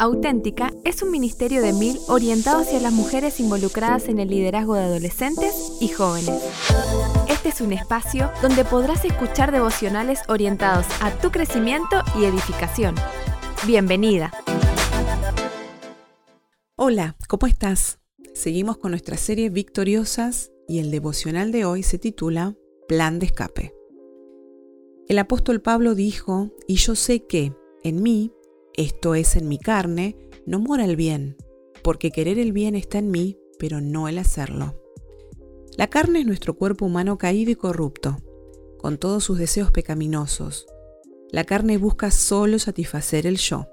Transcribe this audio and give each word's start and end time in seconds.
Auténtica 0.00 0.72
es 0.84 1.02
un 1.02 1.10
ministerio 1.10 1.60
de 1.60 1.72
mil 1.72 1.98
orientado 2.06 2.60
hacia 2.60 2.78
las 2.78 2.92
mujeres 2.92 3.40
involucradas 3.40 4.06
en 4.06 4.20
el 4.20 4.28
liderazgo 4.28 4.76
de 4.76 4.84
adolescentes 4.84 5.72
y 5.80 5.88
jóvenes. 5.88 6.40
Este 7.28 7.48
es 7.48 7.60
un 7.60 7.72
espacio 7.72 8.30
donde 8.40 8.64
podrás 8.64 9.04
escuchar 9.04 9.50
devocionales 9.50 10.20
orientados 10.28 10.86
a 11.00 11.10
tu 11.18 11.32
crecimiento 11.32 12.04
y 12.16 12.26
edificación. 12.26 12.94
Bienvenida. 13.66 14.32
Hola, 16.76 17.16
¿cómo 17.26 17.48
estás? 17.48 17.98
Seguimos 18.34 18.78
con 18.78 18.92
nuestra 18.92 19.16
serie 19.16 19.50
Victoriosas 19.50 20.52
y 20.68 20.78
el 20.78 20.92
devocional 20.92 21.50
de 21.50 21.64
hoy 21.64 21.82
se 21.82 21.98
titula 21.98 22.54
Plan 22.86 23.18
de 23.18 23.26
escape. 23.26 23.74
El 25.08 25.18
apóstol 25.18 25.60
Pablo 25.60 25.96
dijo, 25.96 26.52
y 26.68 26.76
yo 26.76 26.94
sé 26.94 27.26
que 27.26 27.52
en 27.82 28.00
mí, 28.00 28.32
esto 28.78 29.16
es 29.16 29.34
en 29.34 29.48
mi 29.48 29.58
carne, 29.58 30.16
no 30.46 30.60
mora 30.60 30.84
el 30.84 30.94
bien, 30.94 31.36
porque 31.82 32.12
querer 32.12 32.38
el 32.38 32.52
bien 32.52 32.76
está 32.76 32.98
en 32.98 33.10
mí, 33.10 33.36
pero 33.58 33.80
no 33.80 34.06
el 34.06 34.18
hacerlo. 34.18 34.80
La 35.76 35.88
carne 35.88 36.20
es 36.20 36.26
nuestro 36.26 36.54
cuerpo 36.54 36.86
humano 36.86 37.18
caído 37.18 37.50
y 37.50 37.56
corrupto, 37.56 38.18
con 38.78 38.96
todos 38.96 39.24
sus 39.24 39.36
deseos 39.36 39.72
pecaminosos. 39.72 40.66
La 41.32 41.42
carne 41.42 41.76
busca 41.76 42.12
solo 42.12 42.60
satisfacer 42.60 43.26
el 43.26 43.38
yo. 43.38 43.66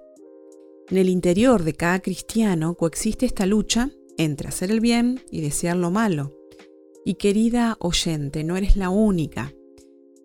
En 0.90 0.98
el 0.98 1.10
interior 1.10 1.62
de 1.62 1.74
cada 1.74 2.00
cristiano 2.00 2.74
coexiste 2.74 3.28
esta 3.28 3.46
lucha 3.46 3.92
entre 4.18 4.48
hacer 4.48 4.72
el 4.72 4.80
bien 4.80 5.22
y 5.30 5.42
desear 5.42 5.78
lo 5.78 5.92
malo. 5.92 6.36
Y 7.06 7.16
querida 7.16 7.78
oyente, 7.80 8.44
no 8.44 8.58
eres 8.58 8.76
la 8.76 8.90
única. 8.90 9.54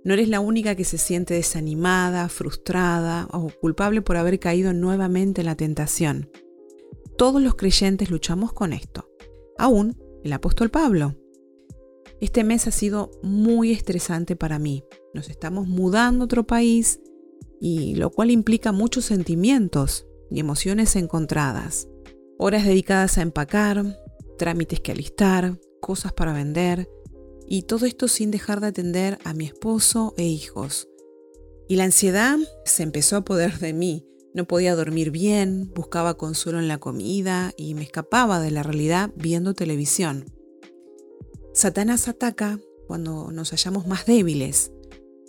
No 0.04 0.14
eres 0.14 0.28
la 0.28 0.40
única 0.40 0.74
que 0.74 0.84
se 0.84 0.98
siente 0.98 1.34
desanimada, 1.34 2.28
frustrada 2.28 3.28
o 3.32 3.50
culpable 3.60 4.00
por 4.00 4.16
haber 4.16 4.38
caído 4.38 4.72
nuevamente 4.72 5.42
en 5.42 5.46
la 5.46 5.56
tentación. 5.56 6.30
Todos 7.18 7.42
los 7.42 7.54
creyentes 7.54 8.10
luchamos 8.10 8.52
con 8.52 8.72
esto. 8.72 9.10
Aún 9.58 9.98
el 10.24 10.32
apóstol 10.32 10.70
Pablo. 10.70 11.16
Este 12.20 12.44
mes 12.44 12.66
ha 12.66 12.70
sido 12.70 13.10
muy 13.22 13.72
estresante 13.72 14.36
para 14.36 14.58
mí. 14.58 14.84
Nos 15.14 15.28
estamos 15.28 15.66
mudando 15.68 16.22
a 16.22 16.26
otro 16.26 16.46
país 16.46 17.00
y 17.60 17.94
lo 17.94 18.10
cual 18.10 18.30
implica 18.30 18.72
muchos 18.72 19.04
sentimientos 19.06 20.06
y 20.30 20.40
emociones 20.40 20.96
encontradas. 20.96 21.88
Horas 22.38 22.64
dedicadas 22.64 23.18
a 23.18 23.22
empacar, 23.22 23.98
trámites 24.38 24.80
que 24.80 24.92
alistar, 24.92 25.58
cosas 25.80 26.12
para 26.12 26.32
vender, 26.32 26.88
y 27.52 27.62
todo 27.62 27.84
esto 27.84 28.06
sin 28.06 28.30
dejar 28.30 28.60
de 28.60 28.68
atender 28.68 29.18
a 29.24 29.34
mi 29.34 29.44
esposo 29.44 30.14
e 30.16 30.22
hijos. 30.22 30.88
Y 31.68 31.74
la 31.74 31.84
ansiedad 31.84 32.38
se 32.64 32.84
empezó 32.84 33.16
a 33.16 33.24
poder 33.24 33.58
de 33.58 33.72
mí. 33.72 34.06
No 34.32 34.46
podía 34.46 34.76
dormir 34.76 35.10
bien, 35.10 35.72
buscaba 35.74 36.16
consuelo 36.16 36.60
en 36.60 36.68
la 36.68 36.78
comida 36.78 37.52
y 37.56 37.74
me 37.74 37.82
escapaba 37.82 38.40
de 38.40 38.52
la 38.52 38.62
realidad 38.62 39.10
viendo 39.16 39.52
televisión. 39.52 40.26
Satanás 41.52 42.06
ataca 42.06 42.60
cuando 42.86 43.32
nos 43.32 43.50
hallamos 43.50 43.84
más 43.84 44.06
débiles. 44.06 44.70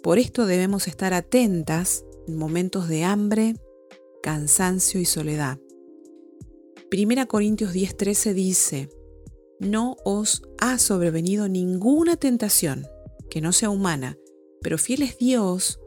Por 0.04 0.20
esto 0.20 0.46
debemos 0.46 0.88
estar 0.88 1.16
atentas 1.16 2.06
en 2.28 2.38
momentos 2.38 2.88
de 2.88 3.04
hambre, 3.04 3.56
cansancio 4.22 5.02
y 5.02 5.06
soledad. 5.06 5.60
Primera 6.92 7.26
Corintios 7.26 7.74
10:13 7.74 8.34
dice, 8.36 8.90
no 9.62 9.96
os 10.04 10.42
ha 10.60 10.80
sobrevenido 10.80 11.48
ninguna 11.48 12.18
tentación 12.18 12.88
que 13.30 13.42
no 13.42 13.54
sea 13.54 13.70
humana, 13.70 14.18
pero 14.62 14.78
fiel 14.78 15.04
es 15.04 15.18
Dios 15.18 15.80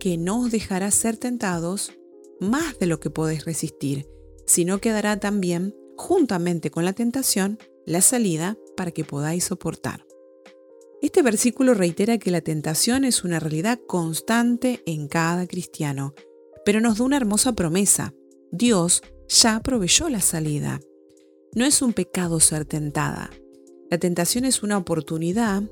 que 0.00 0.18
no 0.18 0.40
os 0.40 0.50
dejará 0.50 0.90
ser 0.90 1.16
tentados 1.16 1.92
más 2.40 2.78
de 2.78 2.86
lo 2.86 2.98
que 2.98 3.10
podéis 3.10 3.44
resistir, 3.44 4.08
sino 4.46 4.80
que 4.80 4.90
dará 4.90 5.20
también, 5.20 5.76
juntamente 5.96 6.70
con 6.70 6.84
la 6.84 6.92
tentación, 6.92 7.58
la 7.86 8.00
salida 8.00 8.58
para 8.76 8.90
que 8.90 9.04
podáis 9.04 9.44
soportar. 9.44 10.04
Este 11.00 11.22
versículo 11.22 11.74
reitera 11.74 12.18
que 12.18 12.30
la 12.30 12.40
tentación 12.40 13.04
es 13.04 13.24
una 13.24 13.38
realidad 13.40 13.78
constante 13.86 14.82
en 14.86 15.06
cada 15.06 15.46
cristiano, 15.46 16.14
pero 16.64 16.80
nos 16.80 16.98
da 16.98 17.04
una 17.04 17.16
hermosa 17.16 17.54
promesa. 17.54 18.12
Dios 18.50 19.02
ya 19.28 19.60
proveyó 19.60 20.08
la 20.08 20.20
salida. 20.20 20.80
No 21.52 21.64
es 21.64 21.82
un 21.82 21.92
pecado 21.92 22.38
ser 22.38 22.64
tentada. 22.64 23.30
La 23.90 23.98
tentación 23.98 24.44
es 24.44 24.62
una 24.62 24.78
oportunidad 24.78 25.64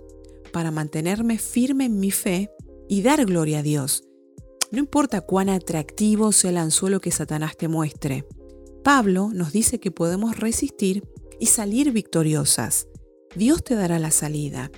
para 0.52 0.72
mantenerme 0.72 1.38
firme 1.38 1.84
en 1.84 2.00
mi 2.00 2.10
fe 2.10 2.50
y 2.88 3.02
dar 3.02 3.24
gloria 3.24 3.60
a 3.60 3.62
Dios. 3.62 4.02
No 4.72 4.80
importa 4.80 5.20
cuán 5.20 5.48
atractivo 5.48 6.32
sea 6.32 6.50
el 6.50 6.56
anzuelo 6.56 7.00
que 7.00 7.12
Satanás 7.12 7.56
te 7.56 7.68
muestre. 7.68 8.26
Pablo 8.82 9.30
nos 9.32 9.52
dice 9.52 9.78
que 9.78 9.92
podemos 9.92 10.36
resistir 10.40 11.04
y 11.38 11.46
salir 11.46 11.92
victoriosas. 11.92 12.88
Dios 13.36 13.62
te 13.62 13.76
dará 13.76 14.00
la 14.00 14.10
salida. 14.10 14.72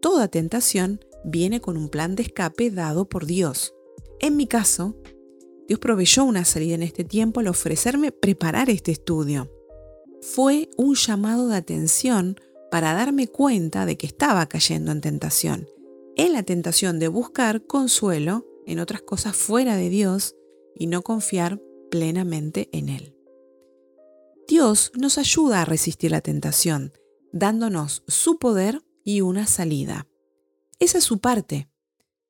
Toda 0.00 0.28
tentación 0.28 1.00
viene 1.24 1.60
con 1.60 1.76
un 1.76 1.88
plan 1.88 2.14
de 2.14 2.22
escape 2.22 2.70
dado 2.70 3.08
por 3.08 3.26
Dios. 3.26 3.74
En 4.20 4.36
mi 4.36 4.46
caso, 4.46 4.94
Dios 5.66 5.80
proveyó 5.80 6.22
una 6.22 6.44
salida 6.44 6.76
en 6.76 6.84
este 6.84 7.02
tiempo 7.02 7.40
al 7.40 7.48
ofrecerme 7.48 8.12
preparar 8.12 8.70
este 8.70 8.92
estudio 8.92 9.50
fue 10.20 10.70
un 10.76 10.94
llamado 10.94 11.48
de 11.48 11.56
atención 11.56 12.40
para 12.70 12.92
darme 12.92 13.28
cuenta 13.28 13.86
de 13.86 13.96
que 13.96 14.06
estaba 14.06 14.46
cayendo 14.46 14.92
en 14.92 15.00
tentación, 15.00 15.68
en 16.16 16.32
la 16.32 16.42
tentación 16.42 16.98
de 16.98 17.08
buscar 17.08 17.66
consuelo 17.66 18.46
en 18.66 18.80
otras 18.80 19.02
cosas 19.02 19.36
fuera 19.36 19.76
de 19.76 19.88
Dios 19.88 20.36
y 20.74 20.86
no 20.86 21.02
confiar 21.02 21.60
plenamente 21.90 22.68
en 22.72 22.88
Él. 22.88 23.14
Dios 24.46 24.92
nos 24.94 25.18
ayuda 25.18 25.62
a 25.62 25.64
resistir 25.64 26.10
la 26.10 26.20
tentación, 26.20 26.92
dándonos 27.32 28.02
su 28.06 28.38
poder 28.38 28.82
y 29.04 29.20
una 29.20 29.46
salida. 29.46 30.06
Esa 30.78 30.98
es 30.98 31.04
su 31.04 31.18
parte, 31.18 31.70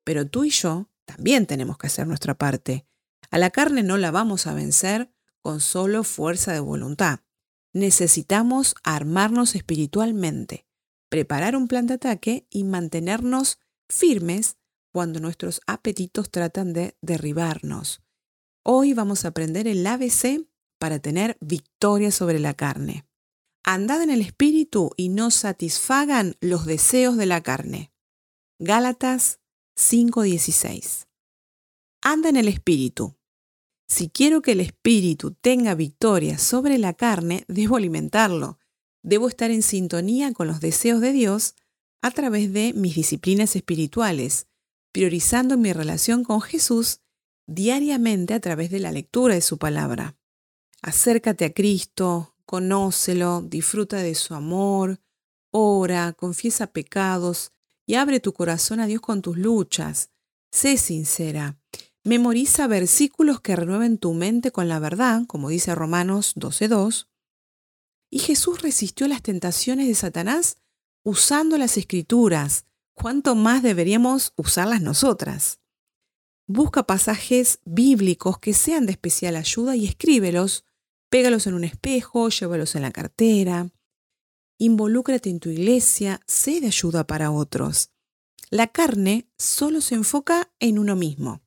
pero 0.03 0.27
tú 0.27 0.43
y 0.43 0.49
yo 0.49 0.89
también 1.05 1.45
tenemos 1.45 1.77
que 1.77 1.87
hacer 1.87 2.07
nuestra 2.07 2.37
parte. 2.37 2.85
A 3.31 3.37
la 3.37 3.49
carne 3.49 3.83
no 3.83 3.97
la 3.97 4.11
vamos 4.11 4.47
a 4.47 4.53
vencer 4.53 5.11
con 5.41 5.59
solo 5.59 6.03
fuerza 6.03 6.53
de 6.53 6.59
voluntad 6.59 7.19
necesitamos 7.73 8.75
armarnos 8.83 9.55
espiritualmente, 9.55 10.65
preparar 11.09 11.55
un 11.55 11.67
plan 11.67 11.87
de 11.87 11.95
ataque 11.95 12.47
y 12.49 12.63
mantenernos 12.63 13.59
firmes 13.89 14.57
cuando 14.91 15.19
nuestros 15.19 15.61
apetitos 15.67 16.31
tratan 16.31 16.73
de 16.73 16.97
derribarnos. 17.01 18.01
Hoy 18.63 18.93
vamos 18.93 19.25
a 19.25 19.29
aprender 19.29 19.67
el 19.67 19.85
ABC 19.85 20.47
para 20.79 20.99
tener 20.99 21.37
victoria 21.41 22.11
sobre 22.11 22.39
la 22.39 22.53
carne. 22.53 23.05
Andad 23.63 24.01
en 24.01 24.09
el 24.09 24.21
espíritu 24.21 24.91
y 24.95 25.09
no 25.09 25.31
satisfagan 25.31 26.35
los 26.39 26.65
deseos 26.65 27.17
de 27.17 27.25
la 27.25 27.41
carne. 27.41 27.91
Gálatas 28.57 29.39
5:16. 29.75 31.07
Anda 32.01 32.29
en 32.29 32.37
el 32.37 32.47
espíritu. 32.47 33.18
Si 33.89 34.09
quiero 34.09 34.43
que 34.43 34.51
el 34.51 34.61
espíritu 34.61 35.31
tenga 35.31 35.73
victoria 35.73 36.37
sobre 36.37 36.77
la 36.77 36.93
carne, 36.93 37.43
debo 37.47 37.75
alimentarlo. 37.75 38.59
Debo 39.01 39.27
estar 39.27 39.49
en 39.49 39.63
sintonía 39.63 40.31
con 40.31 40.47
los 40.47 40.61
deseos 40.61 41.01
de 41.01 41.11
Dios 41.11 41.55
a 42.01 42.11
través 42.11 42.53
de 42.53 42.71
mis 42.73 42.95
disciplinas 42.95 43.55
espirituales, 43.55 44.47
priorizando 44.91 45.57
mi 45.57 45.73
relación 45.73 46.23
con 46.23 46.39
Jesús 46.39 47.01
diariamente 47.47 48.35
a 48.35 48.39
través 48.39 48.69
de 48.69 48.79
la 48.79 48.91
lectura 48.91 49.33
de 49.33 49.41
su 49.41 49.57
palabra. 49.57 50.15
Acércate 50.83 51.45
a 51.45 51.53
Cristo, 51.53 52.35
conócelo, 52.45 53.41
disfruta 53.41 53.97
de 53.97 54.13
su 54.13 54.35
amor, 54.35 55.01
ora, 55.51 56.13
confiesa 56.13 56.67
pecados 56.67 57.53
y 57.87 57.95
abre 57.95 58.19
tu 58.19 58.33
corazón 58.33 58.79
a 58.79 58.85
Dios 58.85 59.01
con 59.01 59.23
tus 59.23 59.35
luchas. 59.37 60.11
Sé 60.51 60.77
sincera. 60.77 61.59
Memoriza 62.05 62.67
versículos 62.67 63.41
que 63.41 63.57
renueven 63.57 63.97
tu 63.97 64.13
mente 64.13 64.51
con 64.51 64.69
la 64.69 64.79
verdad, 64.79 65.23
como 65.27 65.49
dice 65.49 65.75
Romanos 65.75 66.33
12.2. 66.37 67.07
Y 68.09 68.19
Jesús 68.19 68.61
resistió 68.61 69.07
las 69.07 69.21
tentaciones 69.21 69.87
de 69.87 69.95
Satanás 69.95 70.57
usando 71.03 71.57
las 71.57 71.77
escrituras. 71.77 72.65
¿Cuánto 72.93 73.35
más 73.35 73.63
deberíamos 73.63 74.33
usarlas 74.37 74.81
nosotras? 74.81 75.59
Busca 76.47 76.83
pasajes 76.83 77.59
bíblicos 77.65 78.39
que 78.39 78.53
sean 78.53 78.85
de 78.85 78.93
especial 78.93 79.35
ayuda 79.35 79.75
y 79.75 79.85
escríbelos. 79.85 80.65
Pégalos 81.09 81.47
en 81.47 81.53
un 81.53 81.65
espejo, 81.65 82.29
llévalos 82.29 82.75
en 82.75 82.81
la 82.83 82.91
cartera. 82.91 83.69
Involúcrate 84.57 85.29
en 85.29 85.39
tu 85.39 85.49
iglesia, 85.49 86.21
sé 86.27 86.61
de 86.61 86.67
ayuda 86.67 87.05
para 87.05 87.31
otros. 87.31 87.91
La 88.49 88.67
carne 88.67 89.29
solo 89.37 89.81
se 89.81 89.95
enfoca 89.95 90.51
en 90.59 90.79
uno 90.79 90.95
mismo 90.95 91.41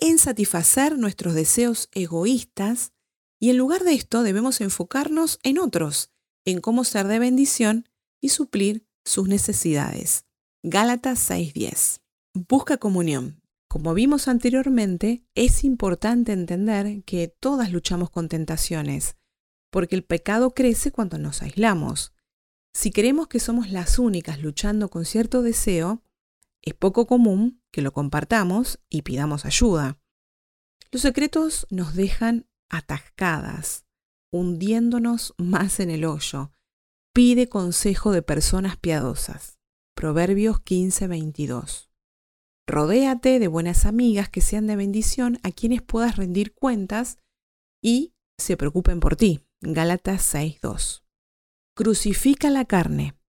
en 0.00 0.18
satisfacer 0.18 0.98
nuestros 0.98 1.34
deseos 1.34 1.88
egoístas 1.92 2.92
y 3.38 3.50
en 3.50 3.58
lugar 3.58 3.84
de 3.84 3.94
esto 3.94 4.22
debemos 4.22 4.60
enfocarnos 4.60 5.38
en 5.42 5.58
otros, 5.58 6.10
en 6.44 6.60
cómo 6.60 6.84
ser 6.84 7.06
de 7.06 7.18
bendición 7.18 7.88
y 8.20 8.30
suplir 8.30 8.86
sus 9.04 9.28
necesidades. 9.28 10.26
Gálatas 10.62 11.18
6:10. 11.30 12.00
Busca 12.34 12.76
comunión. 12.76 13.42
Como 13.68 13.94
vimos 13.94 14.28
anteriormente, 14.28 15.24
es 15.34 15.64
importante 15.64 16.32
entender 16.32 17.02
que 17.04 17.28
todas 17.28 17.70
luchamos 17.70 18.10
con 18.10 18.28
tentaciones, 18.28 19.16
porque 19.70 19.94
el 19.94 20.04
pecado 20.04 20.54
crece 20.54 20.90
cuando 20.90 21.18
nos 21.18 21.40
aislamos. 21.42 22.12
Si 22.74 22.90
creemos 22.90 23.28
que 23.28 23.40
somos 23.40 23.70
las 23.70 23.98
únicas 23.98 24.40
luchando 24.40 24.90
con 24.90 25.04
cierto 25.04 25.42
deseo, 25.42 26.02
es 26.62 26.74
poco 26.74 27.06
común 27.06 27.62
que 27.72 27.82
lo 27.82 27.92
compartamos 27.92 28.80
y 28.88 29.02
pidamos 29.02 29.44
ayuda. 29.44 29.98
Los 30.92 31.02
secretos 31.02 31.66
nos 31.70 31.94
dejan 31.94 32.48
atascadas, 32.68 33.84
hundiéndonos 34.32 35.34
más 35.38 35.80
en 35.80 35.90
el 35.90 36.04
hoyo. 36.04 36.52
Pide 37.14 37.48
consejo 37.48 38.12
de 38.12 38.22
personas 38.22 38.76
piadosas. 38.76 39.58
Proverbios 39.94 40.60
15:22. 40.60 41.90
Rodéate 42.66 43.38
de 43.38 43.48
buenas 43.48 43.84
amigas 43.84 44.28
que 44.28 44.40
sean 44.40 44.66
de 44.66 44.76
bendición 44.76 45.38
a 45.42 45.50
quienes 45.50 45.82
puedas 45.82 46.16
rendir 46.16 46.54
cuentas 46.54 47.18
y 47.82 48.14
se 48.38 48.56
preocupen 48.56 49.00
por 49.00 49.16
ti. 49.16 49.44
Gálatas 49.60 50.22
6.2. 50.34 51.02
Crucifica 51.74 52.48
la 52.48 52.64
carne. 52.64 53.19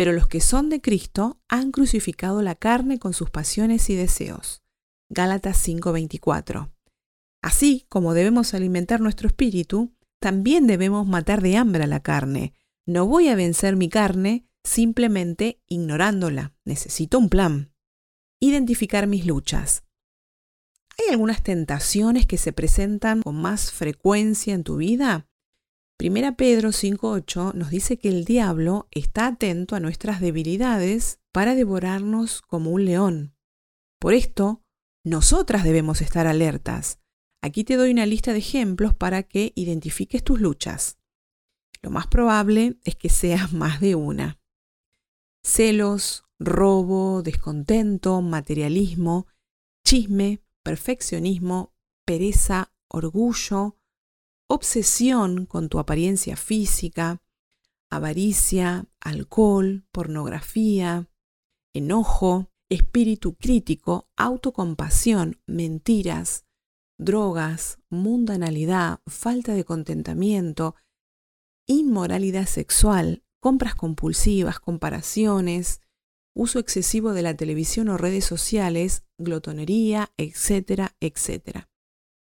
Pero 0.00 0.14
los 0.14 0.28
que 0.28 0.40
son 0.40 0.70
de 0.70 0.80
Cristo 0.80 1.42
han 1.46 1.72
crucificado 1.72 2.40
la 2.40 2.54
carne 2.54 2.98
con 2.98 3.12
sus 3.12 3.28
pasiones 3.28 3.90
y 3.90 3.96
deseos. 3.96 4.62
Gálatas 5.10 5.58
5:24. 5.58 6.72
Así 7.42 7.84
como 7.90 8.14
debemos 8.14 8.54
alimentar 8.54 9.02
nuestro 9.02 9.28
espíritu, 9.28 9.94
también 10.18 10.66
debemos 10.66 11.06
matar 11.06 11.42
de 11.42 11.58
hambre 11.58 11.84
a 11.84 11.86
la 11.86 12.00
carne. 12.00 12.54
No 12.86 13.04
voy 13.04 13.28
a 13.28 13.34
vencer 13.34 13.76
mi 13.76 13.90
carne 13.90 14.48
simplemente 14.64 15.60
ignorándola. 15.68 16.54
Necesito 16.64 17.18
un 17.18 17.28
plan 17.28 17.74
identificar 18.40 19.06
mis 19.06 19.26
luchas. 19.26 19.84
¿Hay 20.96 21.10
algunas 21.10 21.42
tentaciones 21.42 22.24
que 22.24 22.38
se 22.38 22.54
presentan 22.54 23.20
con 23.20 23.36
más 23.36 23.70
frecuencia 23.70 24.54
en 24.54 24.64
tu 24.64 24.76
vida? 24.76 25.28
Primera 26.00 26.34
Pedro 26.34 26.70
5.8 26.70 27.52
nos 27.52 27.68
dice 27.68 27.98
que 27.98 28.08
el 28.08 28.24
diablo 28.24 28.88
está 28.90 29.26
atento 29.26 29.76
a 29.76 29.80
nuestras 29.80 30.22
debilidades 30.22 31.20
para 31.30 31.54
devorarnos 31.54 32.40
como 32.40 32.70
un 32.70 32.86
león. 32.86 33.36
Por 33.98 34.14
esto, 34.14 34.64
nosotras 35.04 35.62
debemos 35.62 36.00
estar 36.00 36.26
alertas. 36.26 37.00
Aquí 37.42 37.64
te 37.64 37.76
doy 37.76 37.90
una 37.90 38.06
lista 38.06 38.32
de 38.32 38.38
ejemplos 38.38 38.94
para 38.94 39.24
que 39.24 39.52
identifiques 39.54 40.24
tus 40.24 40.40
luchas. 40.40 40.96
Lo 41.82 41.90
más 41.90 42.06
probable 42.06 42.78
es 42.84 42.96
que 42.96 43.10
seas 43.10 43.52
más 43.52 43.82
de 43.82 43.94
una. 43.94 44.40
Celos, 45.44 46.24
robo, 46.38 47.20
descontento, 47.22 48.22
materialismo, 48.22 49.26
chisme, 49.84 50.40
perfeccionismo, 50.62 51.74
pereza, 52.06 52.72
orgullo, 52.88 53.76
obsesión 54.50 55.46
con 55.46 55.68
tu 55.68 55.78
apariencia 55.78 56.36
física, 56.36 57.22
avaricia, 57.88 58.84
alcohol, 58.98 59.86
pornografía, 59.92 61.08
enojo, 61.72 62.50
espíritu 62.68 63.36
crítico, 63.36 64.08
autocompasión, 64.16 65.40
mentiras, 65.46 66.46
drogas, 66.98 67.78
mundanalidad, 67.90 68.98
falta 69.06 69.54
de 69.54 69.64
contentamiento, 69.64 70.74
inmoralidad 71.68 72.46
sexual, 72.46 73.22
compras 73.40 73.76
compulsivas, 73.76 74.58
comparaciones, 74.58 75.80
uso 76.34 76.58
excesivo 76.58 77.12
de 77.12 77.22
la 77.22 77.36
televisión 77.36 77.88
o 77.88 77.96
redes 77.96 78.24
sociales, 78.24 79.04
glotonería, 79.16 80.12
etcétera, 80.16 80.96
etcétera. 80.98 81.70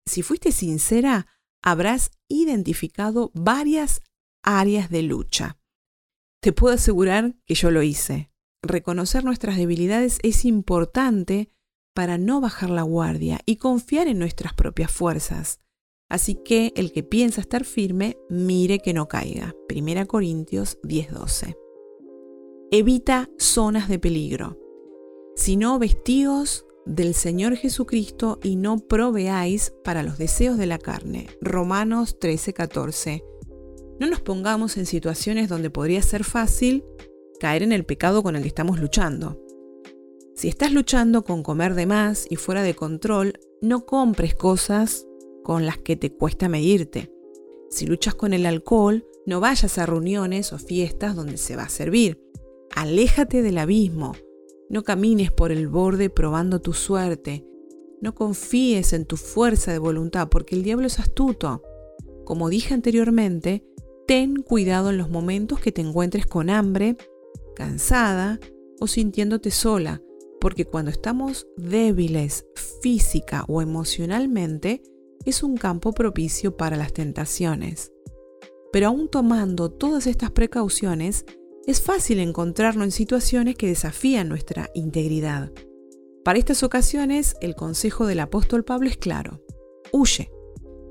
Si 0.06 0.22
fuiste 0.22 0.52
sincera, 0.52 1.26
habrás 1.62 2.12
identificado 2.28 3.32
varias 3.34 4.02
áreas 4.44 4.90
de 4.90 5.04
lucha. 5.04 5.58
Te 6.42 6.54
puedo 6.54 6.76
asegurar 6.76 7.36
que 7.46 7.56
yo 7.56 7.72
lo 7.72 7.84
hice. 7.84 8.32
Reconocer 8.64 9.24
nuestras 9.24 9.58
debilidades 9.58 10.20
es 10.24 10.46
importante 10.46 11.50
para 11.94 12.18
no 12.18 12.42
bajar 12.42 12.70
la 12.70 12.84
guardia 12.84 13.40
y 13.46 13.58
confiar 13.58 14.08
en 14.08 14.20
nuestras 14.20 14.54
propias 14.54 14.92
fuerzas. 14.92 15.60
Así 16.10 16.36
que 16.36 16.74
el 16.76 16.92
que 16.92 17.04
piensa 17.04 17.42
estar 17.42 17.64
firme, 17.64 18.18
mire 18.30 18.80
que 18.80 18.94
no 18.94 19.08
caiga. 19.08 19.56
1 19.70 20.08
Corintios 20.08 20.78
10:12 20.84 21.56
evita 22.74 23.30
zonas 23.38 23.90
de 23.90 24.00
peligro, 24.00 24.58
sino 25.36 25.78
vestidos 25.78 26.66
del 26.86 27.14
Señor 27.14 27.56
Jesucristo 27.56 28.40
y 28.44 28.56
no 28.56 28.80
proveáis 28.80 29.74
para 29.84 30.04
los 30.04 30.18
deseos 30.18 30.58
de 30.58 30.66
la 30.66 30.78
carne. 30.78 31.28
Romanos 31.42 32.18
13:14. 32.20 33.24
No 34.00 34.08
nos 34.10 34.22
pongamos 34.22 34.78
en 34.78 34.86
situaciones 34.86 35.48
donde 35.48 35.70
podría 35.70 36.02
ser 36.02 36.24
fácil 36.24 36.84
caer 37.40 37.64
en 37.64 37.72
el 37.72 37.86
pecado 37.86 38.24
con 38.24 38.36
el 38.36 38.42
que 38.42 38.48
estamos 38.48 38.80
luchando. 38.80 39.40
Si 40.36 40.48
estás 40.48 40.72
luchando 40.72 41.24
con 41.24 41.44
comer 41.44 41.76
de 41.76 41.86
más 41.86 42.26
y 42.30 42.36
fuera 42.36 42.64
de 42.64 42.74
control, 42.74 43.34
no 43.62 43.86
compres 43.86 44.34
cosas 44.34 45.06
con 45.44 45.66
las 45.66 45.78
que 45.78 45.96
te 45.96 46.12
cuesta 46.12 46.50
medirte. 46.50 47.12
Si 47.70 47.86
luchas 47.86 48.16
con 48.16 48.34
el 48.34 48.46
alcohol, 48.46 49.06
no 49.26 49.40
vayas 49.40 49.78
a 49.78 49.86
reuniones 49.86 50.52
o 50.52 50.58
fiestas 50.58 51.16
donde 51.16 51.38
se 51.38 51.56
va 51.56 51.64
a 51.64 51.70
servir. 51.70 52.20
Aléjate 52.76 53.42
del 53.42 53.58
abismo. 53.58 54.14
No 54.72 54.84
camines 54.84 55.34
por 55.34 55.52
el 55.52 55.68
borde 55.68 56.10
probando 56.10 56.62
tu 56.62 56.72
suerte. 56.72 57.46
No 58.00 58.16
confíes 58.16 58.94
en 58.94 59.04
tu 59.04 59.18
fuerza 59.18 59.74
de 59.74 59.80
voluntad 59.80 60.30
porque 60.30 60.56
el 60.56 60.64
diablo 60.64 60.88
es 60.88 60.98
astuto. 60.98 61.62
Como 62.24 62.48
dije 62.48 62.74
anteriormente, 62.74 63.66
ten 64.08 64.38
cuidado 64.42 64.90
en 64.90 64.98
los 64.98 65.10
momentos 65.10 65.60
que 65.60 65.74
te 65.74 65.82
encuentres 65.82 66.26
con 66.26 66.50
hambre, 66.50 66.96
cansada 67.54 68.40
o 68.80 68.88
sintiéndote 68.88 69.52
sola, 69.52 70.02
porque 70.40 70.64
cuando 70.64 70.90
estamos 70.90 71.48
débiles 71.58 72.46
física 72.82 73.44
o 73.50 73.62
emocionalmente, 73.62 74.84
es 75.26 75.44
un 75.44 75.58
campo 75.58 75.92
propicio 75.92 76.56
para 76.56 76.78
las 76.78 76.94
tentaciones. 76.94 77.92
Pero 78.72 78.88
aún 78.88 79.10
tomando 79.10 79.70
todas 79.70 80.08
estas 80.08 80.32
precauciones, 80.32 81.26
es 81.68 81.82
fácil 81.82 82.20
encontrarnos 82.20 82.86
en 82.86 82.92
situaciones 82.92 83.56
que 83.56 83.68
desafían 83.68 84.30
nuestra 84.30 84.70
integridad. 84.74 85.52
Para 86.24 86.40
estas 86.40 86.64
ocasiones, 86.64 87.36
el 87.42 87.56
consejo 87.56 88.06
del 88.06 88.20
apóstol 88.20 88.64
Pablo 88.64 88.90
es 88.90 88.98
claro. 88.98 89.42
Huye. 89.92 90.32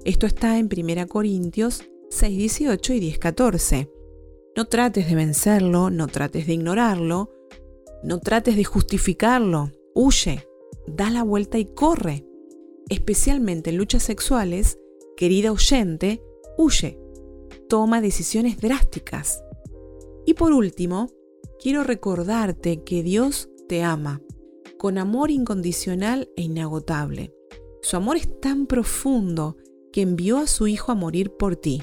Esto 0.05 0.27
está 0.27 0.59
en 0.59 0.69
1 0.69 1.07
Corintios 1.07 1.85
6:18 2.11 2.95
y 2.95 3.01
10:14. 3.01 3.91
No 4.57 4.65
trates 4.65 5.09
de 5.09 5.15
vencerlo, 5.15 5.91
no 5.91 6.09
trates 6.09 6.47
de 6.47 6.55
ignorarlo, 6.55 7.31
no 8.03 8.19
trates 8.19 8.57
de 8.57 8.65
justificarlo. 8.65 9.71
Huye. 9.95 10.47
Da 10.87 11.11
la 11.11 11.23
vuelta 11.23 11.59
y 11.59 11.67
corre. 11.67 12.25
Especialmente 12.89 13.71
en 13.71 13.77
luchas 13.77 14.03
sexuales, 14.03 14.79
querida 15.17 15.53
oyente, 15.53 16.23
huye. 16.57 16.99
Toma 17.69 18.01
decisiones 18.01 18.59
drásticas. 18.59 19.45
Y 20.31 20.35
por 20.35 20.53
último, 20.53 21.11
quiero 21.59 21.83
recordarte 21.83 22.85
que 22.85 23.03
Dios 23.03 23.49
te 23.69 23.83
ama 23.83 24.23
con 24.79 24.97
amor 24.97 25.33
incondicional 25.33 26.31
e 26.37 26.43
inagotable. 26.43 27.35
Su 27.83 27.97
amor 27.97 28.17
es 28.17 28.41
tan 28.41 28.69
profundo 28.69 29.57
que 29.93 30.03
envió 30.03 30.39
a 30.39 30.47
su 30.47 30.69
Hijo 30.69 30.93
a 30.93 30.95
morir 30.95 31.33
por 31.37 31.57
ti. 31.57 31.83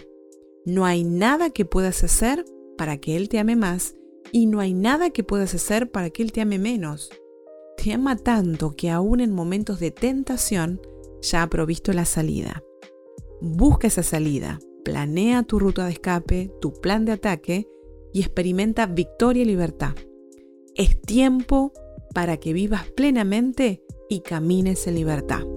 No 0.66 0.86
hay 0.86 1.04
nada 1.04 1.50
que 1.50 1.66
puedas 1.66 2.06
hacer 2.06 2.46
para 2.78 3.00
que 3.00 3.18
Él 3.18 3.28
te 3.28 3.38
ame 3.38 3.58
más 3.58 3.96
y 4.32 4.46
no 4.46 4.62
hay 4.62 4.74
nada 4.74 5.10
que 5.10 5.26
puedas 5.26 5.54
hacer 5.54 5.92
para 5.92 6.10
que 6.10 6.24
Él 6.24 6.32
te 6.32 6.40
ame 6.40 6.58
menos. 6.58 7.10
Te 7.76 7.92
ama 7.92 8.16
tanto 8.16 8.78
que 8.78 8.90
aún 8.90 9.20
en 9.20 9.34
momentos 9.34 9.82
de 9.82 9.92
tentación 9.92 10.80
ya 11.22 11.44
ha 11.44 11.50
provisto 11.50 11.92
la 11.92 12.06
salida. 12.06 12.64
Busca 13.42 13.88
esa 13.88 14.04
salida, 14.04 14.60
planea 14.86 15.44
tu 15.44 15.60
ruta 15.60 15.84
de 15.84 15.92
escape, 15.92 16.50
tu 16.62 16.72
plan 16.72 17.04
de 17.04 17.12
ataque 17.12 17.68
y 18.14 18.22
experimenta 18.22 18.86
victoria 18.86 19.44
y 19.44 19.46
libertad. 19.46 19.96
Es 20.76 21.02
tiempo 21.02 21.74
para 22.14 22.38
que 22.38 22.54
vivas 22.54 22.86
plenamente 22.92 23.84
y 24.10 24.22
camines 24.22 24.88
en 24.88 24.96
libertad. 24.96 25.57